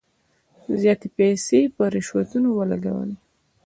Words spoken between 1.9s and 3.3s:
رشوتونو ولګولې.